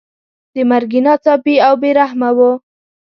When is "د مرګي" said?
0.53-0.99